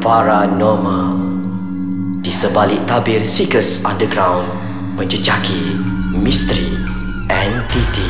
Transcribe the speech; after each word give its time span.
Paranormal. 0.00 1.12
Di 2.24 2.32
sebalik 2.32 2.88
tabir 2.88 3.20
Seekers 3.20 3.84
Underground 3.84 4.48
Menjejaki 4.96 5.76
misteri 6.16 6.72
entiti 7.28 8.08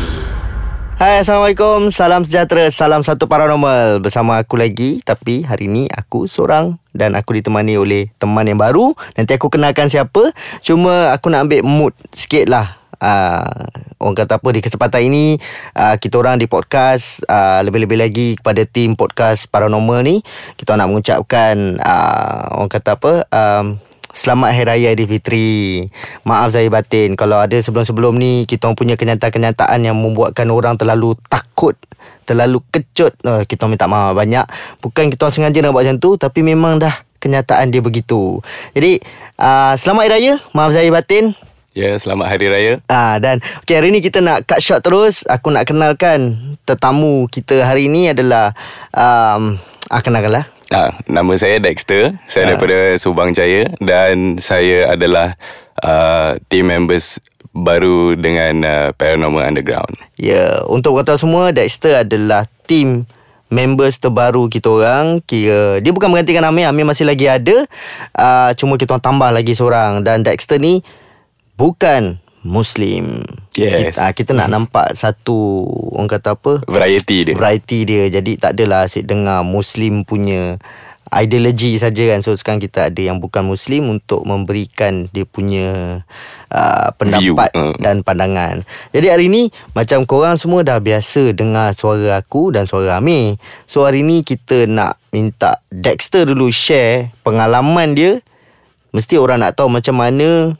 Hai 0.94 1.18
Assalamualaikum. 1.18 1.90
Salam 1.90 2.22
sejahtera 2.22 2.70
Salam 2.70 3.02
satu 3.02 3.26
paranormal. 3.26 3.98
Bersama 4.06 4.38
aku 4.38 4.54
lagi 4.54 5.02
Tapi 5.02 5.42
hari 5.42 5.66
ni 5.66 5.90
aku 5.90 6.30
seorang 6.30 6.78
Dan 6.94 7.18
aku 7.18 7.34
ditemani 7.34 7.74
oleh 7.74 8.14
teman 8.22 8.46
yang 8.46 8.62
baru. 8.62 8.94
Nanti 9.18 9.34
aku 9.34 9.50
kenalkan 9.50 9.90
siapa. 9.90 10.30
Cuma 10.62 11.10
aku 11.10 11.26
nak 11.26 11.50
ambil 11.50 11.66
mood 11.66 11.94
sikit 12.14 12.46
lah 12.46 12.79
uh, 13.00 13.66
Orang 14.00 14.16
kata 14.16 14.40
apa 14.40 14.48
Di 14.52 14.60
kesempatan 14.64 15.02
ini 15.08 15.36
uh, 15.76 15.96
Kita 16.00 16.20
orang 16.20 16.40
di 16.40 16.46
podcast 16.46 17.24
uh, 17.26 17.60
Lebih-lebih 17.64 17.98
lagi 18.00 18.28
Kepada 18.36 18.62
tim 18.64 18.96
podcast 18.96 19.48
paranormal 19.48 20.00
ni 20.04 20.24
Kita 20.56 20.76
nak 20.76 20.88
mengucapkan 20.92 21.80
uh, 21.80 22.56
Orang 22.56 22.70
kata 22.72 22.96
apa 22.96 23.12
um, 23.28 23.76
Selamat 24.10 24.50
Hari 24.56 24.66
Raya 24.66 24.88
Aidilfitri 24.90 25.86
Maaf 26.26 26.50
Zahir 26.56 26.72
Batin 26.72 27.14
Kalau 27.14 27.38
ada 27.38 27.54
sebelum-sebelum 27.54 28.16
ni 28.16 28.48
Kita 28.48 28.72
punya 28.74 28.96
kenyataan-kenyataan 28.96 29.80
Yang 29.84 29.96
membuatkan 30.00 30.48
orang 30.50 30.74
terlalu 30.80 31.14
takut 31.28 31.76
Terlalu 32.24 32.62
kecut. 32.72 33.14
Uh, 33.22 33.42
Kita 33.42 33.66
minta 33.66 33.90
maaf 33.90 34.14
banyak. 34.14 34.46
Bukan 34.82 35.10
kita 35.10 35.30
sengaja 35.30 35.62
nak 35.62 35.74
buat 35.74 35.86
macam 35.86 35.98
tu 36.02 36.16
Tapi 36.18 36.42
memang 36.42 36.78
dah 36.80 36.94
Kenyataan 37.20 37.68
dia 37.68 37.84
begitu. 37.84 38.40
Jadi 38.72 38.96
uh, 39.36 39.76
Selamat 39.76 40.08
Hari 40.08 40.12
Raya 40.16 40.32
Maaf 40.56 40.72
Zahir 40.72 40.88
Batin 40.88 41.36
Ya, 41.70 41.94
selamat 41.94 42.34
Hari 42.34 42.46
Raya. 42.50 42.74
Ah 42.90 43.22
dan 43.22 43.38
okey 43.62 43.78
hari 43.78 43.94
ni 43.94 44.02
kita 44.02 44.18
nak 44.18 44.42
cut 44.42 44.58
short 44.58 44.82
terus. 44.82 45.22
Aku 45.30 45.54
nak 45.54 45.70
kenalkan 45.70 46.34
tetamu 46.66 47.30
kita 47.30 47.62
hari 47.62 47.86
ni 47.86 48.10
adalah 48.10 48.58
um 48.90 49.54
ah 49.86 50.02
kenalkanlah. 50.02 50.50
Ah, 50.74 50.98
nama 51.06 51.30
saya 51.38 51.62
Dexter. 51.62 52.18
Saya 52.26 52.46
Ah. 52.46 52.48
daripada 52.54 52.98
Subang 52.98 53.30
Jaya 53.30 53.70
dan 53.78 54.42
saya 54.42 54.98
adalah 54.98 55.38
uh, 55.86 56.42
team 56.50 56.74
members 56.74 57.22
baru 57.54 58.18
dengan 58.18 58.54
uh, 58.66 58.88
Paranormal 58.94 59.54
Underground. 59.54 59.94
Ya, 60.18 60.66
untuk 60.66 60.98
kata 60.98 61.22
semua 61.22 61.54
Dexter 61.54 62.02
adalah 62.02 62.50
team 62.66 63.06
members 63.46 63.98
terbaru 64.02 64.50
kita 64.50 64.66
orang. 64.74 65.22
Kira 65.22 65.78
dia 65.78 65.94
bukan 65.94 66.10
menggantikan 66.10 66.42
Amir, 66.46 66.66
Amir 66.66 66.86
masih 66.86 67.06
lagi 67.06 67.30
ada. 67.30 67.62
Uh, 68.14 68.50
cuma 68.58 68.74
kita 68.74 68.98
orang 68.98 69.06
tambah 69.06 69.30
lagi 69.30 69.54
seorang 69.54 70.02
dan 70.02 70.26
Dexter 70.26 70.58
ni 70.58 70.82
bukan 71.60 72.16
Muslim. 72.40 73.20
Yes. 73.52 74.00
Kita, 74.00 74.00
ah, 74.00 74.12
kita 74.16 74.32
nak 74.32 74.48
nampak 74.48 74.96
satu 74.96 75.68
orang 75.92 76.08
kata 76.08 76.32
apa? 76.32 76.64
Variety 76.64 77.28
dia. 77.28 77.34
variety 77.36 77.78
dia 77.84 78.08
Jadi 78.08 78.40
tak 78.40 78.56
adalah 78.56 78.88
asyik 78.88 79.04
dengar 79.04 79.44
Muslim 79.44 80.08
punya 80.08 80.56
ideologi 81.12 81.76
saja 81.76 82.08
kan 82.08 82.24
So 82.24 82.32
sekarang 82.32 82.64
kita 82.64 82.88
ada 82.88 82.96
yang 83.04 83.20
bukan 83.20 83.44
Muslim 83.44 83.92
Untuk 83.92 84.24
memberikan 84.24 85.12
dia 85.12 85.28
punya 85.28 86.00
uh, 86.48 86.88
Pendapat 86.96 87.52
View, 87.52 87.60
uh. 87.60 87.76
dan 87.76 88.00
pandangan 88.00 88.64
Jadi 88.96 89.06
hari 89.12 89.26
ni 89.28 89.52
Macam 89.76 90.08
korang 90.08 90.40
semua 90.40 90.64
dah 90.64 90.80
biasa 90.80 91.36
dengar 91.36 91.76
suara 91.76 92.16
aku 92.16 92.56
dan 92.56 92.64
suara 92.64 92.96
Amir 92.96 93.36
So 93.68 93.84
hari 93.84 94.00
ni 94.00 94.24
kita 94.24 94.64
nak 94.64 94.96
minta 95.12 95.60
Dexter 95.68 96.24
dulu 96.24 96.48
share 96.48 97.12
pengalaman 97.20 97.92
dia 97.92 98.24
Mesti 98.96 99.20
orang 99.20 99.44
nak 99.44 99.60
tahu 99.60 99.68
macam 99.68 100.00
mana 100.00 100.56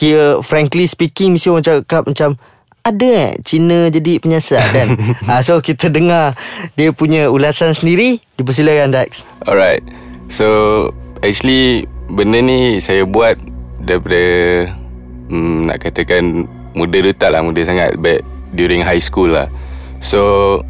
Kira 0.00 0.40
frankly 0.40 0.88
speaking 0.88 1.36
Mesti 1.36 1.52
orang 1.52 1.66
cakap 1.66 2.08
macam 2.08 2.40
ada 2.80 3.28
eh 3.28 3.36
Cina 3.44 3.92
jadi 3.92 4.16
penyiasat 4.16 4.64
kan 4.72 4.88
ha, 5.28 5.40
So 5.46 5.60
kita 5.60 5.92
dengar 5.92 6.32
Dia 6.80 6.96
punya 6.96 7.28
ulasan 7.28 7.76
sendiri 7.76 8.24
Dipersilakan 8.40 8.96
Dax 8.96 9.28
Alright. 9.44 9.84
So, 10.30 10.88
actually 11.26 11.90
benda 12.06 12.38
ni 12.38 12.78
saya 12.78 13.02
buat 13.02 13.34
daripada 13.82 14.22
mm, 15.26 15.58
nak 15.66 15.78
katakan 15.82 16.46
muda 16.74 17.02
tu 17.02 17.12
tak 17.18 17.34
lah 17.34 17.42
muda 17.42 17.66
sangat 17.66 17.98
but 17.98 18.22
during 18.54 18.82
high 18.82 19.02
school 19.02 19.30
lah. 19.30 19.50
So, 19.98 20.62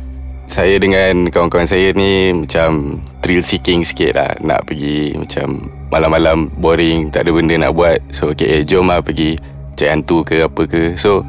saya 0.51 0.81
dengan 0.81 1.29
kawan-kawan 1.29 1.69
saya 1.69 1.93
ni 1.93 2.33
macam 2.35 3.01
thrill 3.21 3.45
seeking 3.45 3.85
sikit 3.85 4.17
lah. 4.17 4.33
Nak 4.41 4.69
pergi 4.69 5.15
macam 5.17 5.71
malam-malam 5.93 6.51
boring 6.59 7.13
tak 7.13 7.29
ada 7.29 7.31
benda 7.37 7.55
nak 7.57 7.73
buat. 7.77 8.01
So 8.13 8.33
okay 8.33 8.61
eh, 8.61 8.63
jom 8.65 8.89
lah 8.89 9.01
pergi 9.05 9.37
cari 9.77 9.89
hantu 9.93 10.25
ke 10.25 10.45
apa 10.45 10.63
ke. 10.67 10.97
So 10.97 11.25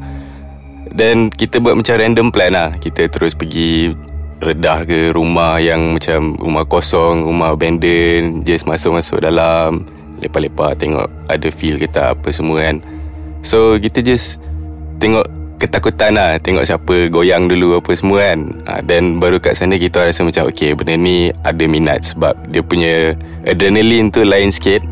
then 0.92 1.32
kita 1.32 1.60
buat 1.60 1.76
macam 1.76 1.96
random 1.96 2.28
plan 2.32 2.52
lah. 2.52 2.70
Kita 2.76 3.08
terus 3.08 3.32
pergi 3.36 3.92
redah 4.42 4.82
ke 4.82 5.14
rumah 5.14 5.62
yang 5.62 5.94
macam 5.94 6.34
rumah 6.34 6.66
kosong 6.66 7.22
rumah 7.22 7.54
abandon 7.54 8.42
just 8.42 8.66
masuk-masuk 8.66 9.22
dalam 9.22 9.86
lepak-lepak 10.18 10.82
tengok 10.82 11.06
ada 11.30 11.48
feel 11.54 11.78
ke 11.78 11.86
tak 11.86 12.18
apa 12.18 12.28
semua 12.34 12.66
kan. 12.66 12.82
So 13.42 13.78
kita 13.78 14.02
just 14.02 14.42
tengok 14.98 15.26
ketakutan 15.62 16.18
lah. 16.18 16.42
Tengok 16.42 16.66
siapa 16.66 17.06
goyang 17.06 17.46
dulu 17.46 17.78
apa 17.78 17.94
semua 17.94 18.34
kan. 18.34 18.40
Ha, 18.66 18.72
Dan 18.82 19.22
baru 19.22 19.38
kat 19.38 19.54
sana 19.54 19.78
kita 19.78 20.02
rasa 20.02 20.26
macam 20.26 20.50
Okay 20.50 20.74
benda 20.74 20.98
ni 20.98 21.30
ada 21.46 21.64
minat 21.70 22.02
Sebab 22.10 22.34
dia 22.50 22.62
punya 22.66 23.14
adrenaline 23.46 24.10
tu 24.10 24.26
lain 24.26 24.50
sikit. 24.50 24.82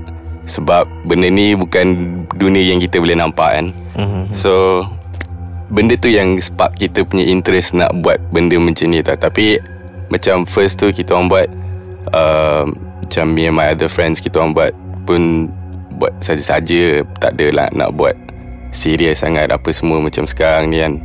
Sebab 0.46 0.86
benda 1.06 1.26
ni 1.26 1.58
bukan 1.58 2.22
dunia 2.38 2.62
yang 2.62 2.78
kita 2.78 3.02
boleh 3.02 3.18
nampak 3.18 3.50
kan. 3.50 3.66
Mhm. 3.98 4.22
So 4.38 4.86
Benda 5.70 5.94
tu 5.94 6.10
yang 6.10 6.34
spark 6.42 6.82
kita 6.82 7.06
punya 7.06 7.22
interest 7.30 7.78
nak 7.78 7.94
buat 8.02 8.18
benda 8.30 8.58
macam 8.58 8.90
ni 8.90 9.02
tau. 9.02 9.18
Tapi 9.18 9.58
Macam 10.10 10.46
first 10.46 10.78
tu 10.78 10.94
kita 10.94 11.18
orang 11.18 11.26
buat 11.26 11.48
uh, 12.14 12.66
Macam 13.02 13.24
me 13.34 13.50
and 13.50 13.54
my 13.58 13.70
other 13.74 13.90
friends 13.90 14.22
kita 14.22 14.38
orang 14.38 14.54
buat 14.54 14.72
Pun 15.02 15.50
Buat 15.98 16.14
saja-saja. 16.22 17.02
Tak 17.18 17.34
ada 17.34 17.46
lah 17.50 17.68
nak 17.74 17.94
buat 17.98 18.14
Serius 18.70 19.26
sangat 19.26 19.50
apa 19.50 19.68
semua 19.74 19.98
macam 19.98 20.24
sekarang 20.24 20.70
ni 20.70 20.78
kan. 20.80 21.02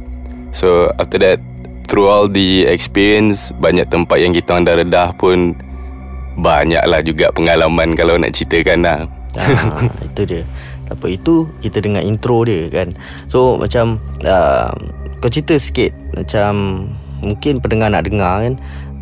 So 0.56 0.88
after 0.96 1.20
that 1.20 1.44
Through 1.86 2.10
all 2.10 2.26
the 2.26 2.66
experience 2.66 3.54
Banyak 3.62 3.94
tempat 3.94 4.18
yang 4.18 4.34
kita 4.34 4.58
orang 4.58 4.66
dah 4.66 4.76
redah 4.82 5.10
pun 5.20 5.54
Banyak 6.42 6.84
lah 6.88 7.00
juga 7.06 7.30
pengalaman 7.32 7.94
kalau 7.94 8.18
nak 8.18 8.34
ceritakan 8.34 8.80
lah. 8.82 9.00
Ha, 9.38 9.44
Itu 10.10 10.24
dia. 10.26 10.44
Tak 10.90 11.02
apa 11.02 11.08
itu 11.14 11.50
Kita 11.62 11.82
dengar 11.82 12.02
intro 12.02 12.46
dia 12.46 12.70
kan. 12.70 12.94
So 13.30 13.60
macam 13.60 14.02
uh, 14.26 14.74
Kau 15.22 15.30
cerita 15.30 15.58
sikit 15.60 15.94
Macam 16.18 16.86
Mungkin 17.24 17.64
pendengar 17.64 17.90
nak 17.90 18.06
dengar 18.06 18.44
kan 18.44 18.54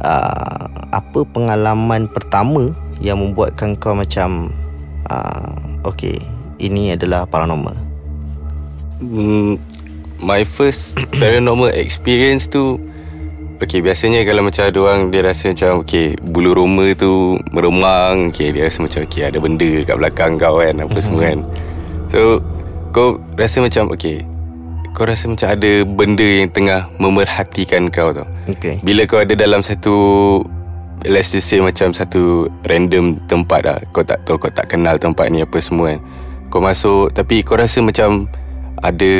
uh, 0.03 0.63
Apa 0.93 1.25
pengalaman 1.27 2.07
pertama 2.11 2.71
Yang 3.03 3.17
membuatkan 3.19 3.75
kau 3.79 3.97
macam 3.97 4.53
uh, 5.11 5.51
Okay 5.83 6.15
Ini 6.61 6.95
adalah 6.95 7.27
paranormal 7.27 7.92
Hmm, 9.01 9.57
my 10.21 10.45
first 10.45 10.95
paranormal 11.19 11.73
experience 11.73 12.45
tu 12.47 12.77
Okay 13.63 13.79
biasanya 13.79 14.27
kalau 14.27 14.43
macam 14.43 14.67
ada 14.67 14.79
orang 14.81 15.07
Dia 15.07 15.23
rasa 15.23 15.55
macam 15.55 15.87
Okay 15.87 16.19
bulu 16.19 16.51
roma 16.51 16.91
tu 16.97 17.39
Meremang 17.53 18.33
Okay 18.33 18.51
dia 18.51 18.67
rasa 18.67 18.83
macam 18.83 19.07
Okay 19.07 19.23
ada 19.23 19.37
benda 19.39 19.69
kat 19.87 19.95
belakang 19.95 20.35
kau 20.35 20.59
kan 20.59 20.83
Apa 20.83 20.97
semua 20.99 21.21
kan. 21.31 21.39
So 22.11 22.43
Kau 22.91 23.23
rasa 23.39 23.63
macam 23.63 23.93
Okay 23.95 24.27
Kau 24.91 25.07
rasa 25.07 25.31
macam 25.31 25.47
ada 25.47 25.71
benda 25.87 26.27
yang 26.27 26.51
tengah 26.51 26.91
Memerhatikan 26.99 27.87
kau 27.87 28.11
tau 28.11 28.27
Okay. 28.43 28.83
Bila 28.83 29.07
kau 29.07 29.23
ada 29.23 29.31
dalam 29.39 29.63
satu 29.63 29.95
Let's 31.07 31.31
just 31.31 31.47
say 31.47 31.63
macam 31.63 31.95
satu 31.95 32.51
Random 32.67 33.15
tempat 33.31 33.61
lah 33.63 33.79
Kau 33.95 34.03
tak 34.03 34.27
tahu 34.27 34.35
Kau 34.35 34.51
tak 34.51 34.67
kenal 34.75 34.99
tempat 34.99 35.31
ni 35.31 35.39
apa 35.39 35.55
semua 35.63 35.95
kan. 35.95 35.99
Kau 36.51 36.59
masuk 36.59 37.15
Tapi 37.15 37.39
kau 37.47 37.55
rasa 37.55 37.79
macam 37.79 38.27
Ada 38.83 39.11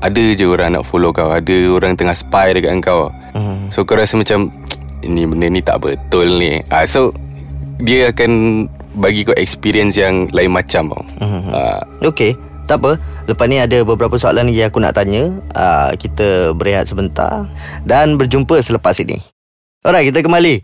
Ada 0.00 0.24
je 0.32 0.48
orang 0.48 0.74
nak 0.74 0.88
follow 0.88 1.12
kau. 1.12 1.28
Ada 1.28 1.68
orang 1.68 1.94
tengah 1.94 2.16
spy 2.16 2.56
dekat 2.56 2.80
kau. 2.80 3.12
Hmm. 3.36 3.68
So 3.68 3.84
kau 3.84 4.00
rasa 4.00 4.16
macam 4.16 4.48
Ini 5.04 5.28
benda 5.28 5.46
ni 5.52 5.60
tak 5.60 5.84
betul 5.84 6.40
ni. 6.40 6.64
Ah, 6.72 6.88
So 6.88 7.12
Dia 7.78 8.10
akan 8.10 8.64
Bagi 8.96 9.28
kau 9.28 9.36
experience 9.36 10.00
yang 10.00 10.32
Lain 10.32 10.50
macam 10.50 10.88
tau. 10.96 11.02
Mhm. 11.20 11.52
ah, 11.52 11.80
Okay. 12.00 12.32
Tak 12.64 12.80
apa. 12.86 13.02
Lepas 13.26 13.46
ni 13.50 13.58
ada 13.58 13.82
beberapa 13.82 14.14
soalan 14.14 14.46
lagi 14.46 14.62
aku 14.62 14.78
nak 14.78 14.94
tanya. 14.94 15.26
Uh, 15.52 15.90
Kita 15.98 16.56
berehat 16.56 16.88
sebentar 16.88 17.44
Dan 17.84 18.16
berjumpa 18.16 18.56
selepas 18.62 18.96
ini. 19.02 19.20
Alright 19.80 20.12
kita 20.12 20.20
kembali. 20.24 20.60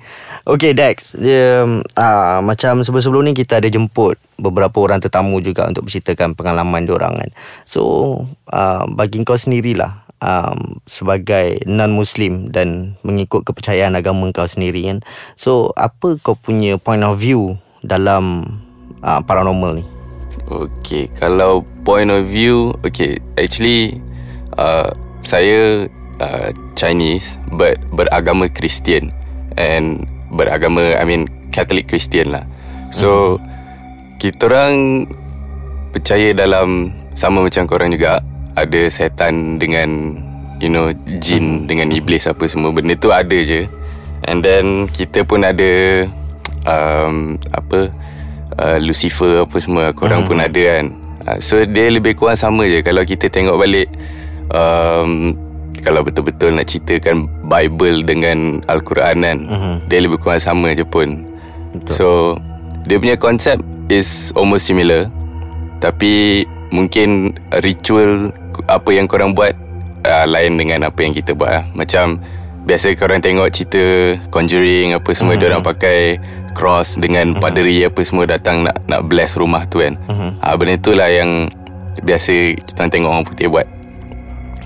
Okay 0.47 0.73
Dex. 0.73 1.17
Dia, 1.19 1.67
uh, 1.67 2.39
Macam 2.41 2.81
sebelum-sebelum 2.81 3.27
ni 3.27 3.33
kita 3.35 3.59
ada 3.61 3.69
jemput 3.69 4.17
Beberapa 4.37 4.77
orang 4.85 5.01
tetamu 5.01 5.41
juga 5.41 5.65
Untuk 5.69 5.89
berceritakan 5.89 6.37
pengalaman 6.37 6.85
diorang 6.85 7.17
kan. 7.17 7.31
So 7.65 7.83
uh, 8.53 8.85
Bagi 8.89 9.25
kau 9.25 9.37
sendirilah 9.37 10.07
um, 10.21 10.81
Sebagai 10.85 11.65
non-Muslim 11.65 12.53
Dan 12.53 13.01
mengikut 13.03 13.45
kepercayaan 13.49 13.97
agama 13.97 14.29
kau 14.33 14.49
sendiri 14.49 14.85
kan. 14.89 14.99
So 15.35 15.73
apa 15.77 16.21
kau 16.21 16.37
punya 16.37 16.77
point 16.77 17.05
of 17.05 17.17
view 17.17 17.57
Dalam 17.81 18.45
uh, 19.01 19.21
paranormal 19.25 19.81
ni? 19.81 19.85
Okay 20.47 21.09
Kalau 21.17 21.65
point 21.83 22.13
of 22.13 22.29
view 22.29 22.77
Okay 22.85 23.19
Actually 23.41 23.99
uh, 24.61 24.93
Saya 25.25 25.89
uh, 26.21 26.49
Chinese 26.77 27.41
But 27.57 27.81
beragama 27.91 28.53
Kristian 28.53 29.11
And 29.57 30.05
Beragama 30.37 30.99
I 30.99 31.07
mean 31.07 31.31
Catholic 31.57 31.89
Christian 31.89 32.37
lah. 32.37 32.45
So 32.93 33.41
Kita 34.17 34.49
orang 34.49 35.05
Percaya 35.93 36.33
dalam 36.33 36.93
Sama 37.17 37.45
macam 37.45 37.69
korang 37.69 37.93
juga 37.93 38.21
Ada 38.57 38.89
setan 38.89 39.61
dengan 39.61 40.21
You 40.61 40.73
know 40.73 40.93
Jin 41.21 41.69
Dengan 41.69 41.93
iblis 41.93 42.25
apa 42.25 42.49
semua 42.49 42.73
Benda 42.73 42.97
tu 42.97 43.13
ada 43.13 43.37
je. 43.37 43.69
And 44.25 44.41
then 44.41 44.89
Kita 44.89 45.25
pun 45.25 45.45
ada 45.45 46.05
um, 46.65 47.37
Apa 47.53 47.93
uh, 48.57 48.79
Lucifer 48.81 49.45
apa 49.45 49.57
semua 49.61 49.93
Korang 49.93 50.25
pun 50.25 50.41
ada 50.41 50.61
kan. 50.61 50.87
Uh, 51.29 51.39
So 51.41 51.65
dia 51.69 51.93
lebih 51.93 52.17
kurang 52.17 52.41
sama 52.41 52.65
je. 52.65 52.81
Kalau 52.81 53.05
kita 53.05 53.29
tengok 53.29 53.61
balik 53.61 53.89
um, 54.53 55.37
Kalau 55.85 56.01
betul-betul 56.01 56.57
nak 56.57 56.73
ceritakan 56.73 57.29
Bible 57.45 58.03
dengan 58.09 58.65
Al-Quran 58.65 59.17
kan 59.21 59.39
Dia 59.93 60.01
lebih 60.01 60.25
kurang 60.25 60.41
sama 60.41 60.73
je 60.73 60.89
pun. 60.89 61.29
Betul. 61.77 61.93
So 61.93 62.09
Dia 62.89 62.97
punya 62.97 63.21
konsep 63.21 63.61
Is 63.87 64.35
almost 64.35 64.67
similar 64.67 65.07
Tapi 65.79 66.45
Mungkin 66.75 67.39
Ritual 67.63 68.35
Apa 68.67 68.91
yang 68.91 69.07
korang 69.07 69.33
buat 69.33 69.55
uh, 70.03 70.27
Lain 70.27 70.59
dengan 70.59 70.91
apa 70.91 70.99
yang 71.03 71.15
kita 71.15 71.33
buat 71.33 71.51
lah. 71.51 71.65
Macam 71.73 72.19
Biasa 72.67 72.91
korang 72.99 73.23
tengok 73.23 73.47
cerita 73.55 74.17
Conjuring 74.35 74.99
Apa 74.99 75.11
semua 75.15 75.39
uh-huh. 75.39 75.43
Diorang 75.43 75.63
pakai 75.63 76.19
Cross 76.57 76.99
Dengan 76.99 77.35
uh-huh. 77.35 77.43
paderi 77.43 77.87
Apa 77.87 78.03
semua 78.03 78.27
datang 78.27 78.67
Nak 78.67 78.91
nak 78.91 79.07
bless 79.07 79.39
rumah 79.39 79.63
tu 79.71 79.79
kan 79.79 79.95
uh-huh. 80.11 80.35
uh, 80.43 80.55
Benda 80.59 80.75
tu 80.83 80.91
lah 80.99 81.07
yang 81.07 81.47
Biasa 82.03 82.59
Kita 82.59 82.83
orang 82.83 82.91
tengok 82.91 83.11
orang 83.11 83.27
putih 83.27 83.47
buat 83.49 83.67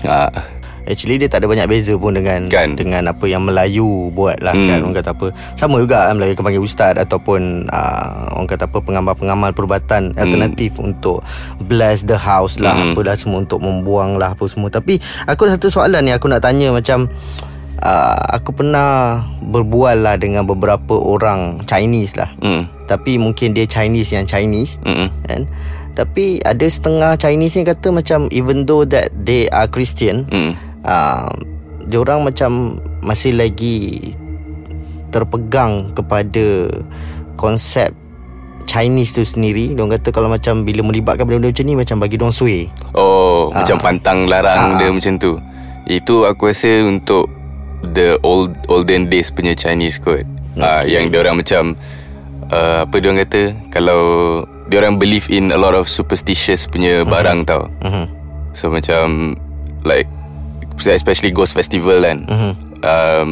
uh, 0.05 0.60
Actually 0.83 1.17
dia 1.17 1.27
tak 1.27 1.41
ada 1.41 1.47
banyak 1.47 1.65
beza 1.65 1.93
pun 1.93 2.11
dengan 2.11 2.47
Kan. 2.47 2.73
dengan 2.73 3.05
apa 3.05 3.23
yang 3.23 3.41
Melayu 3.41 4.09
buat 4.09 4.39
lah 4.39 4.51
Hmm. 4.51 4.65
kan 4.65 4.77
orang 4.81 4.95
kata 4.95 5.09
apa 5.11 5.27
sama 5.53 5.77
juga 5.77 6.05
kan 6.05 6.15
Melayu 6.15 6.33
akan 6.33 6.43
panggil 6.43 6.61
ustaz 6.61 6.93
ataupun 6.95 7.41
uh, 7.67 8.33
orang 8.33 8.47
kata 8.47 8.65
apa 8.65 8.77
pengamal-pengamal 8.79 9.51
perubatan 9.51 10.11
alternatif 10.15 10.73
untuk 10.75 11.21
bless 11.61 12.01
the 12.01 12.15
house 12.15 12.57
lah 12.57 12.73
Hmm. 12.73 12.91
apa 12.91 12.99
dah 13.03 13.15
semua 13.15 13.39
untuk 13.39 13.59
membuang 13.59 14.15
lah 14.15 14.33
apa 14.33 14.45
semua 14.45 14.67
tapi 14.67 14.97
aku 15.23 15.45
ada 15.45 15.55
satu 15.55 15.69
soalan 15.69 16.01
ni 16.01 16.11
aku 16.11 16.25
nak 16.25 16.41
tanya 16.41 16.69
macam 16.69 17.05
uh, 17.79 18.17
aku 18.31 18.51
pernah 18.53 19.21
berbual 19.43 19.95
lah 19.97 20.15
dengan 20.15 20.43
beberapa 20.43 20.93
orang 20.93 21.61
Chinese 21.63 22.15
lah 22.15 22.29
mm, 22.37 22.87
tapi 22.87 23.15
mungkin 23.15 23.53
dia 23.53 23.65
Chinese 23.65 24.11
yang 24.11 24.25
Chinese 24.25 24.81
mm, 24.81 24.91
mm. 24.97 25.09
kan 25.25 25.41
tapi 25.91 26.39
ada 26.41 26.63
setengah 26.63 27.13
Chinese 27.15 27.53
ni 27.53 27.63
kata 27.63 27.91
macam 27.91 28.31
even 28.31 28.63
though 28.63 28.81
that 28.81 29.11
they 29.13 29.45
are 29.49 29.67
Christian 29.67 30.23
Mm. 30.25 30.53
Uh, 30.83 31.29
dia 31.81 31.97
orang 31.97 32.23
macam 32.23 32.77
masih 33.01 33.33
lagi 33.33 34.13
terpegang 35.09 35.91
kepada 35.91 36.71
konsep 37.35 37.91
Chinese 38.63 39.11
tu 39.11 39.25
sendiri 39.25 39.73
Dia 39.73 39.83
orang 39.83 39.99
kata 39.99 40.09
kalau 40.13 40.29
macam 40.29 40.63
bila 40.63 40.85
melibatkan 40.85 41.27
benda-benda 41.27 41.51
macam 41.51 41.65
ni 41.65 41.75
macam 41.75 41.97
bagi 41.99 42.15
orang 42.15 42.31
sway. 42.31 42.61
Oh 42.93 43.51
Macam 43.51 43.75
pantang 43.75 44.29
larang 44.29 44.77
Ah. 44.77 44.79
dia 44.79 44.87
macam 44.87 45.17
tu 45.17 45.41
Itu 45.83 46.23
aku 46.23 46.47
rasa 46.47 46.85
untuk 46.85 47.27
The 47.81 48.21
old 48.21 48.53
olden 48.69 49.09
days 49.09 49.33
punya 49.33 49.51
Chinese 49.51 49.97
kot 49.97 50.23
okay. 50.55 50.61
uh, 50.61 50.85
Okay. 50.85 50.93
Yang 50.93 51.03
dia 51.09 51.19
orang 51.19 51.35
macam 51.35 51.63
uh, 52.47 52.85
Apa 52.85 52.95
dia 53.01 53.07
orang 53.09 53.21
kata 53.25 53.41
Kalau 53.73 54.01
dia 54.69 54.79
orang 54.79 54.95
believe 54.95 55.27
in 55.27 55.51
a 55.51 55.59
lot 55.59 55.75
of 55.75 55.91
superstitious 55.91 56.63
punya 56.63 57.03
barang 57.03 57.43
tau 57.43 57.67
Mhm. 57.83 58.05
So 58.53 58.71
macam 58.71 59.35
Like 59.83 60.07
Especially 60.89 61.29
Ghost 61.29 61.53
Festival 61.53 62.01
kan. 62.01 62.17
Mhm. 62.25 62.51
um, 62.81 63.29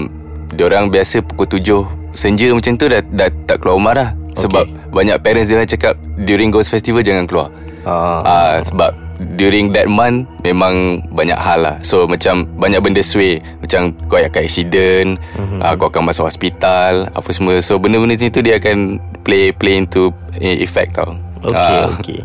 Dia 0.49 0.65
orang 0.65 0.89
biasa 0.89 1.21
pukul 1.21 1.45
7 1.45 1.85
Senja 2.17 2.49
macam 2.49 2.73
tu 2.73 2.89
dah, 2.89 3.05
dah 3.05 3.29
tak 3.45 3.61
keluar 3.61 3.77
rumah 3.77 3.93
dah. 3.93 4.09
Sebab 4.33 4.65
banyak 4.89 5.17
parents 5.21 5.51
dia 5.51 5.59
orang 5.59 5.69
cakap 5.69 5.93
During 6.17 6.49
Ghost 6.49 6.73
Festival 6.73 7.05
jangan 7.05 7.29
keluar. 7.29 7.53
Ah, 7.85 8.21
uh, 8.25 8.55
Sebab 8.65 8.91
During 9.35 9.75
that 9.75 9.91
month 9.91 10.31
Memang 10.47 11.03
banyak 11.11 11.35
hal 11.35 11.59
lah. 11.59 11.75
So 11.83 12.07
macam 12.07 12.47
Banyak 12.55 12.79
benda 12.79 13.03
sway. 13.03 13.43
Macam 13.59 13.91
kau 14.07 14.15
akan 14.15 14.41
accident 14.41 15.19
mm-hmm. 15.35 15.59
uh, 15.59 15.73
Kau 15.75 15.91
akan 15.91 16.07
masuk 16.07 16.23
hospital 16.27 17.11
Apa 17.11 17.29
semua. 17.35 17.59
So 17.59 17.77
benda-benda 17.77 18.15
macam 18.15 18.31
tu 18.31 18.41
Dia 18.41 18.57
akan 18.57 18.99
Play 19.27 19.51
play 19.51 19.75
into 19.75 20.15
eh, 20.39 20.63
Effect 20.63 20.97
tau. 20.97 21.19
Okay, 21.39 21.55
Ah, 21.55 21.87
okay. 21.95 22.19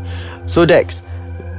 So 0.46 0.66
Dex, 0.66 1.02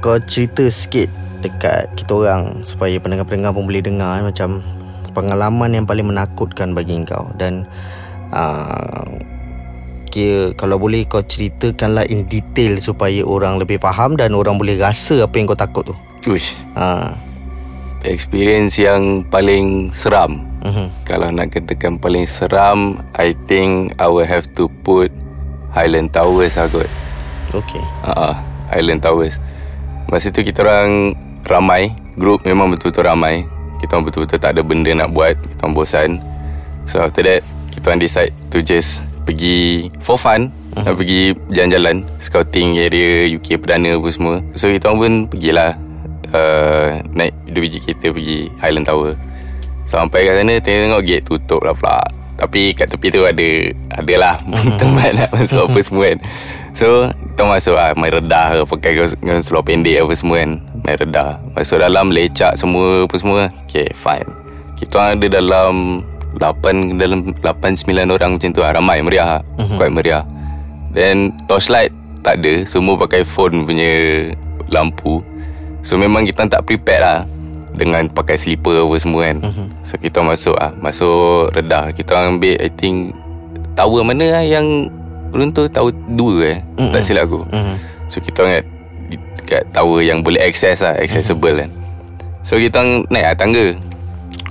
kau 0.04 0.20
cerita 0.20 0.68
sikit 0.68 1.08
dekat 1.46 1.88
kita 1.94 2.12
orang 2.12 2.66
supaya 2.66 2.98
pendengar-pendengar 2.98 3.54
pun 3.54 3.64
boleh 3.70 3.82
dengar 3.82 4.18
eh, 4.18 4.24
macam 4.26 4.60
pengalaman 5.14 5.70
yang 5.72 5.86
paling 5.88 6.10
menakutkan 6.10 6.76
bagi 6.76 7.00
kau 7.08 7.30
dan 7.40 7.64
uh, 8.36 9.06
kira 10.12 10.52
kalau 10.56 10.76
boleh 10.76 11.08
kau 11.08 11.24
ceritakanlah 11.24 12.04
in 12.08 12.28
detail 12.28 12.76
supaya 12.80 13.24
orang 13.24 13.56
lebih 13.56 13.80
faham 13.80 14.16
dan 14.16 14.36
orang 14.36 14.60
boleh 14.60 14.76
rasa 14.76 15.24
apa 15.24 15.34
yang 15.36 15.46
kau 15.48 15.58
takut 15.58 15.84
tu. 15.92 15.94
Uish 16.26 16.58
Ha. 16.74 17.14
Experience 18.02 18.76
yang 18.76 19.22
paling 19.30 19.94
seram 19.94 20.42
Uh-huh. 20.66 20.90
Kalau 21.06 21.30
nak 21.30 21.54
katakan 21.54 21.94
paling 21.94 22.26
seram 22.26 22.98
I 23.14 23.38
think 23.46 23.94
I 24.02 24.10
will 24.10 24.26
have 24.26 24.50
to 24.58 24.66
put 24.82 25.14
Highland 25.70 26.10
Towers 26.10 26.58
lah 26.58 26.66
kot 26.66 26.90
Okay. 27.54 27.78
uh, 28.02 28.34
Highland 28.66 28.98
Towers 28.98 29.38
Masa 30.10 30.34
tu 30.34 30.42
kita 30.42 30.66
orang 30.66 31.14
Ramai. 31.46 31.94
Group 32.18 32.42
memang 32.42 32.74
betul-betul 32.74 33.06
ramai. 33.06 33.46
Kita 33.78 33.96
orang 33.96 34.08
betul-betul 34.10 34.38
tak 34.40 34.56
ada 34.56 34.62
benda 34.66 34.90
nak 34.92 35.14
buat. 35.14 35.38
Kita 35.38 35.68
orang 35.68 35.74
bosan. 35.76 36.10
So 36.86 37.02
after 37.02 37.26
that 37.26 37.42
Kita 37.74 37.90
orang 37.90 38.00
decide 38.00 38.30
To 38.54 38.62
just 38.62 39.02
Pergi 39.26 39.90
For 40.00 40.14
fun. 40.14 40.48
Uh-huh. 40.50 40.86
Nak 40.86 40.94
pergi 40.96 41.34
jalan-jalan. 41.50 42.06
Scouting 42.22 42.78
area 42.78 43.26
UK 43.30 43.58
Perdana 43.58 43.98
apa 43.98 44.08
semua. 44.10 44.40
So 44.54 44.70
kita 44.70 44.90
orang 44.90 44.98
pun 44.98 45.12
Pergilah 45.34 45.74
uh, 46.32 47.02
Naik 47.10 47.34
dua 47.50 47.60
biji 47.66 47.78
kereta 47.82 48.14
Pergi 48.14 48.50
Highland 48.62 48.86
Tower. 48.86 49.14
Sampai 49.86 50.26
kat 50.26 50.42
sana 50.42 50.54
Tengok 50.62 51.02
gate 51.04 51.24
tutup 51.26 51.62
lah 51.62 51.74
pula. 51.74 52.00
Tapi 52.36 52.76
kat 52.76 52.92
tepi 52.92 53.08
tu 53.10 53.26
ada 53.26 53.48
Adalah 53.98 54.38
Tempat 54.80 55.10
nak 55.14 55.30
masuk 55.34 55.68
apa 55.68 55.78
semua 55.82 56.04
kan. 56.14 56.18
So 56.76 56.86
Kita 57.10 57.42
masuk 57.44 57.74
lah 57.74 57.92
Main 57.98 58.14
redah 58.14 58.62
ke 58.62 58.62
Pakai 58.78 58.92
seluar 59.42 59.64
pendek 59.66 60.06
apa 60.06 60.14
semua 60.14 60.42
kan 60.42 60.52
Main 60.86 61.02
redah 61.02 61.42
Masuk 61.58 61.82
dalam 61.82 62.14
Lecak 62.14 62.54
semua 62.54 63.10
Apa 63.10 63.14
semua. 63.18 63.50
Okay 63.66 63.90
fine. 63.90 64.30
Kita 64.78 65.02
orang 65.02 65.18
ada 65.18 65.26
dalam 65.42 66.06
8 66.38 66.94
Dalam 66.94 67.34
8-9 67.42 68.14
orang 68.14 68.38
macam 68.38 68.48
tu 68.54 68.62
lah. 68.62 68.70
Ramai 68.70 69.02
meriah 69.02 69.26
lah. 69.26 69.42
Quite 69.74 69.90
meriah. 69.90 70.22
Then 70.94 71.34
Torchlight 71.50 71.90
Tak 72.22 72.38
ada. 72.38 72.62
Semua 72.62 72.94
pakai 72.94 73.26
phone 73.26 73.66
punya 73.66 73.90
Lampu. 74.70 75.26
So 75.82 75.98
memang 75.98 76.22
kita 76.22 76.46
tak 76.46 76.62
prepare 76.62 77.02
lah 77.02 77.18
Dengan 77.74 78.06
pakai 78.06 78.38
slipper 78.38 78.86
apa 78.86 78.96
semua 79.02 79.26
kan. 79.26 79.42
So 79.82 79.98
kita 79.98 80.22
masuk 80.22 80.54
lah. 80.54 80.70
Masuk 80.78 81.50
redah 81.50 81.90
Kita 81.90 82.14
orang 82.14 82.38
ambil 82.38 82.54
I 82.62 82.70
think 82.70 83.10
Tower 83.74 84.06
mana 84.06 84.38
lah 84.38 84.44
yang 84.46 84.86
Runtuh? 85.34 85.68
Tower 85.68 85.92
2 85.92 86.46
eh? 86.46 86.58
Tak 86.94 87.02
silap 87.04 87.28
aku. 87.28 87.44
Mhm. 87.50 87.76
So 88.08 88.22
kita 88.22 88.46
orang 88.46 88.64
kat, 89.46 89.62
kat 89.62 89.62
tower 89.70 90.02
yang 90.02 90.26
boleh 90.26 90.42
access 90.42 90.82
lah 90.82 90.98
Accessible 90.98 91.54
kan. 91.64 91.70
So 92.42 92.58
kita 92.58 93.06
naik 93.08 93.24
lah 93.32 93.36
tangga. 93.38 93.66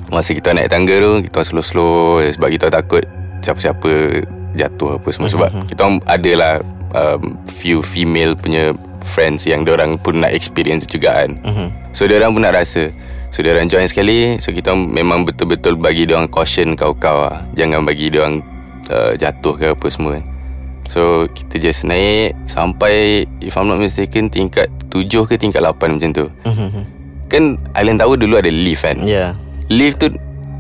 Masa 0.10 0.32
kita 0.32 0.54
naik 0.54 0.70
tangga 0.70 0.96
tu 1.02 1.26
Kita 1.26 1.42
slow-slow 1.42 2.22
Sebab 2.38 2.50
kita 2.54 2.70
takut 2.70 3.04
Siapa-siapa 3.42 4.22
Jatuh 4.56 4.96
apa 4.96 5.08
semua. 5.12 5.28
Sebab 5.28 5.50
kita 5.68 5.82
orang 5.84 6.00
adalah 6.08 6.64
um, 6.96 7.36
Few 7.50 7.84
female 7.84 8.40
punya 8.40 8.72
Friends 9.06 9.46
yang 9.46 9.62
orang 9.70 10.02
pun 10.02 10.18
nak 10.18 10.34
experience 10.34 10.90
juga 10.90 11.22
kan. 11.22 11.38
Mhm. 11.46 11.94
So 11.94 12.10
orang 12.10 12.34
pun 12.34 12.42
nak 12.42 12.58
rasa. 12.58 12.90
So 13.30 13.46
orang 13.46 13.70
join 13.70 13.86
sekali. 13.86 14.42
So 14.42 14.50
kita 14.50 14.74
memang 14.74 15.30
betul-betul 15.30 15.78
Bagi 15.78 16.10
orang 16.10 16.26
caution 16.26 16.74
kau-kau 16.74 17.30
lah. 17.30 17.46
Jangan 17.54 17.86
bagi 17.86 18.10
orang 18.10 18.42
uh, 18.90 19.14
Jatuh 19.14 19.54
ke 19.62 19.68
apa 19.78 19.88
semua 19.94 20.18
So 20.88 21.26
kita 21.28 21.58
just 21.60 21.84
naik 21.84 22.38
Sampai 22.46 23.26
If 23.40 23.54
I'm 23.54 23.66
not 23.66 23.78
mistaken 23.78 24.28
Tingkat 24.28 24.70
7 24.90 25.06
ke 25.26 25.36
tingkat 25.36 25.60
8 25.60 25.76
macam 25.92 26.10
tu 26.10 26.26
Mhm. 26.44 26.82
Kan 27.26 27.44
Island 27.74 28.00
Tower 28.00 28.16
dulu 28.16 28.36
ada 28.36 28.48
lift 28.48 28.82
kan 28.82 29.02
Ya. 29.02 29.34
Lift 29.68 30.00
tu 30.00 30.08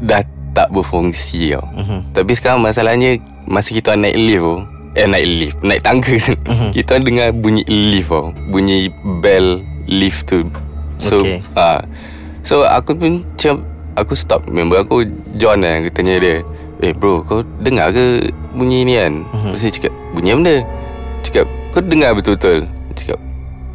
Dah 0.01 0.25
tak 0.51 0.71
berfungsi 0.71 1.51
tau 1.51 1.65
Mhm. 1.71 1.99
Tapi 2.11 2.31
sekarang 2.31 2.59
masalahnya 2.59 3.15
Masa 3.43 3.71
kita 3.71 3.93
naik 3.93 4.15
lift 4.15 4.41
tu 4.41 4.55
Eh 4.93 5.05
naik 5.05 5.25
lift 5.27 5.57
Naik 5.61 5.81
tangga 5.81 6.13
tu 6.17 6.33
Kita 6.73 6.97
dengar 6.97 7.29
bunyi 7.31 7.61
lift 7.65 8.09
tau 8.09 8.33
Bunyi 8.49 8.89
bell 9.19 9.61
lift 9.85 10.25
tu 10.25 10.47
So 10.97 11.21
Okay. 11.21 11.39
ah, 11.53 11.85
So 12.41 12.63
aku 12.63 12.93
pun 12.93 13.21
macam 13.21 13.61
Aku 13.95 14.11
stop 14.11 14.47
Member 14.47 14.81
aku 14.81 15.05
John 15.35 15.61
lah 15.61 15.79
Aku 15.79 15.91
tanya 15.91 16.17
dia 16.17 16.41
Eh 16.79 16.91
bro 16.91 17.21
kau 17.21 17.39
dengar 17.59 17.91
ke 17.91 18.27
Bunyi 18.55 18.87
ni 18.87 18.93
kan 18.95 19.13
uh-huh. 19.21 19.51
Lepas 19.51 19.59
saya 19.61 19.71
cakap 19.75 19.93
Bunyi 20.15 20.29
apa 20.31 20.37
benda 20.39 20.57
Cakap 21.21 21.45
Kau 21.75 21.81
dengar 21.83 22.11
betul-betul 22.15 22.57
Cakap 22.95 23.19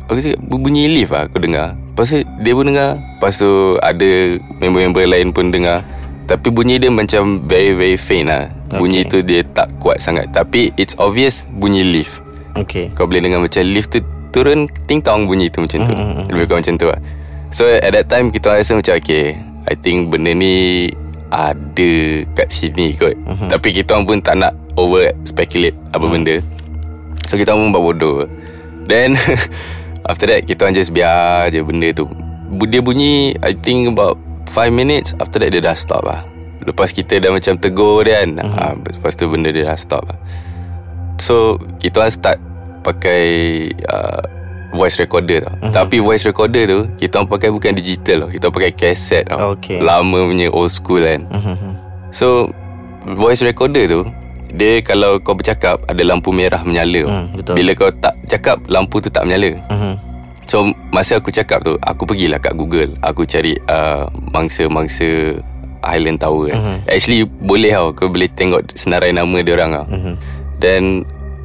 Aku 0.09 0.19
cakap 0.19 0.41
Bunyi 0.43 0.85
lift 0.89 1.13
lah 1.13 1.29
aku 1.29 1.39
dengar 1.39 1.77
Lepas 1.77 2.07
tu 2.11 2.19
dia 2.41 2.53
pun 2.57 2.65
dengar 2.67 2.91
Lepas 2.97 3.33
tu 3.37 3.51
ada 3.85 4.11
Member-member 4.59 5.05
lain 5.05 5.29
pun 5.31 5.53
dengar 5.53 5.85
Tapi 6.25 6.49
bunyi 6.49 6.81
dia 6.81 6.89
macam 6.89 7.45
Very 7.45 7.77
very 7.77 7.99
faint 8.01 8.33
lah 8.33 8.49
Bunyi 8.73 9.05
Okay. 9.05 9.13
tu 9.13 9.19
dia 9.21 9.45
tak 9.53 9.69
kuat 9.79 10.01
sangat 10.01 10.33
Tapi 10.33 10.73
it's 10.81 10.97
obvious 10.97 11.45
bunyi 11.61 11.85
lift 11.85 12.25
Okay 12.57 12.89
Kau 12.97 13.05
boleh 13.05 13.23
dengar 13.23 13.45
macam 13.45 13.63
lift 13.69 13.93
tu 13.93 14.01
turun 14.31 14.71
ting 14.87 15.03
tong 15.03 15.27
bunyi 15.27 15.51
tu 15.51 15.63
macam 15.63 15.79
tu. 15.85 15.95
Mm, 15.95 16.31
Lebih 16.31 16.45
kurang 16.47 16.63
macam 16.63 16.77
tu 16.79 16.89
lah. 16.89 17.01
So 17.51 17.67
at 17.67 17.91
that 17.93 18.07
time 18.07 18.31
kita 18.31 18.55
rasa 18.55 18.79
macam 18.79 18.95
okay, 18.95 19.35
I 19.67 19.75
think 19.75 20.09
benda 20.09 20.31
ni 20.33 20.87
ada 21.31 21.91
kat 22.39 22.49
sini 22.51 22.95
kot. 22.95 23.15
Mm-hmm. 23.15 23.49
Tapi 23.51 23.69
kita 23.75 23.99
orang 23.99 24.07
pun 24.07 24.19
tak 24.23 24.35
nak 24.39 24.53
over 24.81 25.13
speculate 25.23 25.77
apa 25.93 26.03
Mm. 26.03 26.13
benda. 26.13 26.37
So 27.29 27.37
kita 27.37 27.53
orang 27.53 27.71
buat 27.71 27.85
bodoh. 27.85 28.25
Then 28.85 29.15
after 30.11 30.27
that 30.27 30.45
kita 30.45 30.65
orang 30.65 30.75
just 30.75 30.91
biar 30.91 31.49
je 31.49 31.61
benda 31.61 31.93
tu. 31.93 32.09
Dia 32.67 32.81
bunyi 32.81 33.39
I 33.39 33.55
think 33.55 33.87
about 33.87 34.17
5 34.49 34.73
minutes 34.73 35.15
after 35.17 35.39
that 35.39 35.53
dia 35.53 35.63
dah 35.63 35.77
stop 35.77 36.03
lah. 36.03 36.27
Lepas 36.61 36.91
kita 36.91 37.17
dah 37.17 37.31
macam 37.31 37.55
tegur 37.57 38.03
dia 38.03 38.21
kan. 38.21 38.31
Mhm. 38.37 38.51
Ha, 38.51 38.63
lepas 38.99 39.15
tu 39.15 39.29
benda 39.29 39.49
dia 39.49 39.65
dah 39.65 39.77
stop 39.77 40.03
lah. 40.05 40.19
So 41.21 41.61
kita 41.79 42.01
orang 42.01 42.11
start 42.11 42.39
pakai 42.81 43.23
uh, 43.87 44.25
voice 44.73 44.99
recorder 44.99 45.45
tau. 45.45 45.53
Mhm. 45.53 45.63
Uh-huh. 45.63 45.73
Tapi 45.73 45.97
voice 46.01 46.25
recorder 46.25 46.65
tu 46.65 46.81
kita 46.97 47.21
orang 47.21 47.31
pakai 47.31 47.49
bukan 47.49 47.73
digital 47.73 48.27
tau. 48.27 48.31
Kita 48.31 48.43
orang 48.45 48.57
pakai 48.57 48.73
kaset 48.73 49.25
tau. 49.25 49.55
Okay. 49.55 49.79
Lama 49.79 50.27
punya 50.27 50.51
old 50.51 50.69
school 50.69 51.01
kan. 51.01 51.29
Mhm. 51.31 51.71
So 52.11 52.51
voice 53.07 53.41
recorder 53.41 53.87
tu 53.87 54.03
dia 54.53 54.83
kalau 54.83 55.19
kau 55.19 55.35
bercakap 55.35 55.81
ada 55.87 56.03
lampu 56.03 56.31
merah 56.31 56.63
menyala. 56.63 57.03
Hmm, 57.07 57.27
betul. 57.35 57.55
Bila 57.55 57.71
kau 57.75 57.91
tak 57.91 58.15
cakap 58.27 58.59
lampu 58.67 58.99
tu 58.99 59.09
tak 59.09 59.25
menyala. 59.25 59.57
Mhm. 59.71 59.95
So 60.51 60.67
masa 60.91 61.23
aku 61.23 61.31
cakap 61.31 61.63
tu 61.63 61.79
Aku 61.79 62.03
pergilah 62.03 62.43
kat 62.43 62.59
Google 62.59 62.99
Aku 63.07 63.23
cari 63.23 63.55
uh, 63.71 64.11
Mangsa-mangsa 64.35 65.39
Highland 65.79 66.19
Tower 66.19 66.51
kan. 66.51 66.59
Mhm. 66.59 66.77
Actually 66.91 67.23
boleh 67.23 67.71
tau 67.71 67.95
Kau 67.95 68.11
boleh 68.11 68.27
tengok 68.27 68.75
Senarai 68.75 69.15
nama 69.15 69.39
dia 69.47 69.55
orang 69.55 69.71
tau 69.79 69.87
Mhm. 69.87 70.15
Then 70.59 70.83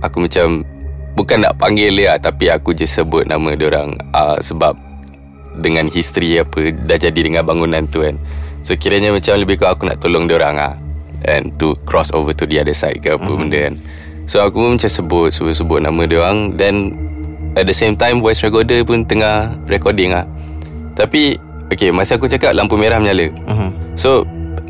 Aku 0.02 0.26
macam 0.26 0.66
Bukan 1.14 1.46
nak 1.46 1.54
panggil 1.62 1.94
dia 1.94 2.18
Tapi 2.18 2.50
aku 2.50 2.74
je 2.74 2.90
sebut 2.90 3.30
nama 3.30 3.54
dia 3.54 3.70
orang 3.70 3.94
uh, 4.10 4.42
Sebab 4.42 4.74
Dengan 5.62 5.86
history 5.86 6.42
apa 6.42 6.74
Dah 6.74 6.98
jadi 6.98 7.22
dengan 7.22 7.46
bangunan 7.46 7.86
tu 7.86 8.02
kan 8.02 8.18
So 8.66 8.74
kiranya 8.74 9.14
macam 9.14 9.38
Lebih 9.38 9.62
kurang 9.62 9.78
aku 9.78 9.86
nak 9.86 10.02
tolong 10.02 10.26
dia 10.26 10.42
orang 10.42 10.58
lah 10.58 10.74
And 11.26 11.58
to 11.58 11.74
cross 11.84 12.14
over 12.14 12.32
to 12.32 12.46
the 12.46 12.58
other 12.58 12.74
side 12.74 13.02
ke 13.02 13.10
apa 13.12 13.26
Mhm. 13.26 13.38
benda 13.40 13.60
kan. 13.64 13.76
So 14.26 14.42
aku 14.42 14.58
pun 14.58 14.74
macam 14.74 14.90
sebut 14.90 15.30
Sebut-sebut 15.30 15.80
nama 15.80 16.02
dia 16.04 16.18
orang. 16.20 16.54
Then 16.54 16.98
At 17.54 17.66
the 17.66 17.74
same 17.74 17.94
time 17.94 18.20
Voice 18.20 18.42
recorder 18.42 18.82
pun 18.82 19.04
tengah 19.04 19.54
Recording 19.66 20.12
lah 20.12 20.26
Tapi 20.94 21.38
Okay 21.68 21.90
masa 21.90 22.18
aku 22.18 22.26
cakap 22.26 22.54
Lampu 22.54 22.74
merah 22.74 22.98
menyala. 22.98 23.30
Mhm. 23.46 23.70
So 23.94 24.26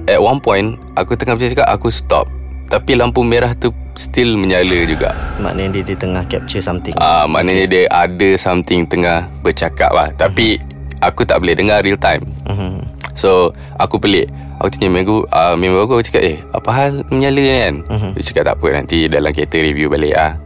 At 0.05 0.19
one 0.19 0.37
point 0.37 0.75
Aku 0.93 1.15
tengah 1.15 1.35
bercakap 1.35 1.67
Aku 1.67 1.87
stop. 1.87 2.27
Tapi 2.65 2.95
lampu 2.95 3.21
merah 3.21 3.51
tu 3.53 3.71
Still 3.95 4.35
menyala 4.35 4.83
juga. 4.83 5.15
Maknanya 5.39 5.79
dia, 5.79 5.83
dia 5.87 5.95
tengah 5.95 6.23
capture 6.27 6.59
something. 6.59 6.91
Ah, 6.99 7.23
Maknanya 7.23 7.63
dia 7.65 7.83
ada 7.87 8.29
something 8.35 8.83
Tengah 8.83 9.31
bercakap 9.39 9.87
lah 9.89 10.11
Tapi 10.11 10.59
Aku 10.99 11.23
tak 11.23 11.39
boleh 11.39 11.55
dengar 11.55 11.79
real 11.79 11.95
time. 11.95 12.27
Mhm. 12.43 12.74
So 13.15 13.55
Aku 13.79 13.97
pelik. 13.97 14.27
Aku 14.59 14.71
tanya 14.71 14.87
member 14.87 15.03
aku 15.03 15.17
uh, 15.31 15.55
Member 15.55 15.83
aku 15.83 15.93
aku 15.99 16.05
cakap 16.07 16.21
Eh 16.23 16.37
apa 16.55 16.69
hal 16.71 16.91
menyala 17.11 17.41
ni 17.41 17.51
kan? 17.59 17.75
Mhm. 17.87 18.09
Dia 18.15 18.23
cakap 18.23 18.43
tak 18.47 18.55
apa 18.59 18.67
Nanti 18.71 18.97
dalam 19.07 19.31
kereta 19.35 19.57
review 19.59 19.87
balik 19.91 20.13
lah 20.15 20.39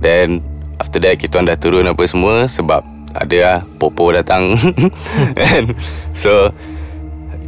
Then 0.00 0.40
After 0.80 1.00
that 1.04 1.20
Kita 1.20 1.40
orang 1.40 1.52
dah 1.52 1.58
turun 1.60 1.84
apa 1.88 2.04
semua 2.08 2.48
Sebab 2.48 2.80
Ada 3.12 3.36
lah 3.40 3.58
Popo 3.76 4.08
datang. 4.12 4.56
And 5.52 5.76
So 6.16 6.48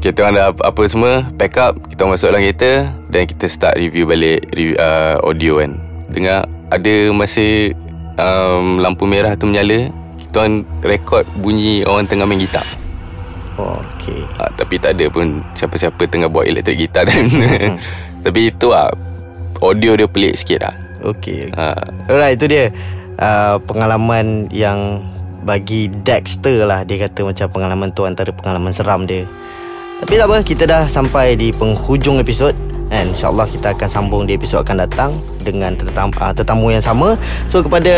Kita 0.05 0.29
orang 0.29 0.35
dah 0.37 0.47
apa 0.53 0.83
semua 0.85 1.25
Pack 1.41 1.57
up 1.57 1.73
Kita 1.89 2.05
orang 2.05 2.21
masuk 2.21 2.29
dalam 2.33 2.45
kereta 2.45 2.93
Dan 3.09 3.23
kita 3.25 3.49
start 3.49 3.81
review 3.81 4.05
balik 4.05 4.45
review, 4.53 4.77
uh, 4.77 5.25
Audio 5.25 5.65
kan. 5.65 5.81
Dengar 6.13 6.45
Ada 6.69 7.09
masa 7.17 7.73
um, 8.21 8.77
Lampu 8.77 9.09
merah 9.09 9.33
tu 9.41 9.49
menyala 9.49 9.89
Kita 10.21 10.45
orang 10.45 10.69
record 10.85 11.25
bunyi 11.41 11.81
Orang 11.89 12.05
tengah 12.05 12.29
main 12.29 12.45
gitar 12.45 12.84
oh, 13.59 13.79
Okay 13.97 14.23
ha, 14.39 14.51
Tapi 14.55 14.75
tak 14.81 14.99
ada 14.99 15.07
pun 15.11 15.41
Siapa-siapa 15.55 16.01
tengah 16.09 16.31
buat 16.31 16.47
elektrik 16.49 16.87
gitar 16.89 17.07
dan 17.07 17.29
Tapi 18.25 18.51
itu 18.51 18.71
lah 18.73 18.91
Audio 19.63 19.95
dia 19.97 20.11
pelik 20.11 20.35
sikit 20.35 20.67
lah. 20.67 20.75
Okay 21.15 21.49
ha, 21.55 21.73
Alright 22.11 22.37
itu 22.37 22.51
dia. 22.51 22.75
Uh, 23.17 23.57
Pengalaman 23.63 24.51
yang 24.51 25.01
Bagi 25.47 25.89
Dexter 25.89 26.67
lah. 26.67 26.83
Dia 26.83 27.07
kata 27.07 27.23
macam 27.23 27.47
pengalaman 27.53 27.89
tu 27.95 28.03
Antara 28.03 28.35
pengalaman 28.35 28.75
seram 28.75 29.07
dia. 29.07 29.23
Tapi 30.03 30.13
tak 30.19 30.27
apa 30.27 30.37
Kita 30.43 30.65
dah 30.67 30.85
sampai 30.91 31.39
di 31.39 31.55
penghujung 31.55 32.19
episod 32.19 32.74
And 32.93 33.17
insyaAllah 33.17 33.49
kita 33.49 33.73
akan 33.73 33.89
sambung 33.89 34.23
di 34.29 34.37
episod 34.37 34.61
akan 34.61 34.85
datang 34.85 35.11
Dengan 35.41 35.73
tetamu, 35.73 36.13
uh, 36.21 36.33
tetamu 36.37 36.69
yang 36.69 36.85
sama. 36.85 37.17
So 37.49 37.65
kepada 37.65 37.93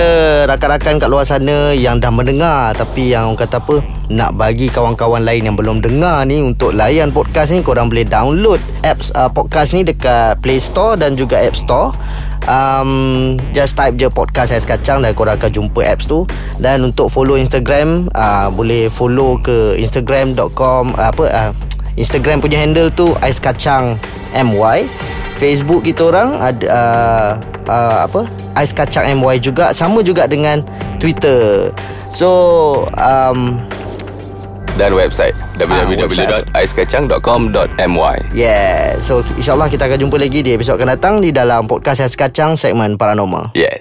rakan-rakan 0.47 1.03
kat 1.03 1.09
luar 1.11 1.27
sana 1.27 1.75
Yang 1.75 2.07
dah 2.07 2.13
mendengar 2.15 2.61
Tapi 2.79 3.11
yang 3.11 3.31
orang 3.31 3.41
kata 3.43 3.59
apa 3.59 3.83
Nak 4.07 4.31
bagi 4.39 4.71
kawan-kawan 4.71 5.27
lain 5.27 5.51
yang 5.51 5.57
belum 5.59 5.83
dengar 5.83 6.23
ni 6.23 6.39
Untuk 6.39 6.71
layan 6.79 7.11
podcast 7.11 7.51
ni 7.51 7.67
Korang 7.67 7.91
boleh 7.91 8.07
download 8.07 8.63
apps 8.87 9.11
uh, 9.19 9.27
podcast 9.27 9.75
ni 9.75 9.83
Dekat 9.83 10.39
Play 10.39 10.63
Store 10.63 10.95
dan 10.95 11.19
juga 11.19 11.43
App 11.43 11.59
Store. 11.59 11.91
Um, 12.47 13.35
Just 13.51 13.75
type 13.75 13.99
je 13.99 14.07
podcast 14.07 14.55
Ais 14.55 14.63
Kacang 14.63 15.03
Dan 15.03 15.19
korang 15.19 15.35
akan 15.35 15.51
jumpa 15.51 15.83
apps 15.83 16.07
tu. 16.07 16.23
Dan 16.63 16.87
untuk 16.87 17.11
follow 17.11 17.35
Instagram 17.35 18.07
uh, 18.15 18.55
Boleh 18.55 18.87
follow 18.87 19.43
ke 19.43 19.75
instagram.com 19.83 20.95
uh, 20.95 21.11
Apa 21.11 21.25
uh, 21.27 21.51
Instagram 21.97 22.45
punya 22.45 22.61
handle 22.61 22.93
tu 22.93 23.17
Ais 23.25 23.41
Kacang 23.41 23.97
MY 24.37 24.85
Facebook 25.37 25.85
kita 25.85 26.09
orang 26.09 26.41
ada 26.41 26.65
uh, 26.69 27.37
uh, 27.69 28.09
apa? 28.09 28.25
Ais 28.57 28.73
Kacang 28.73 29.05
MY 29.21 29.37
juga. 29.45 29.77
Sama 29.77 30.01
juga 30.01 30.25
dengan 30.25 30.65
Twitter. 30.97 31.69
So 32.17 32.89
um 32.97 33.61
Dan 34.77 34.93
website 34.93 35.33
www.aiskacang.com.my 35.57 38.17
yeah, 38.37 38.93
so 39.01 39.25
insyaallah 39.41 39.73
kita 39.73 39.89
akan 39.89 40.05
jumpa 40.05 40.21
lagi 40.21 40.45
di 40.45 40.53
episod 40.53 40.77
akan 40.77 40.93
datang 40.93 41.25
di 41.25 41.33
dalam 41.33 41.65
podcast 41.65 42.05
Ais 42.05 42.13
Kacang 42.13 42.61
segmen 42.61 43.01
paranormal. 43.01 43.57
Yes 43.57 43.73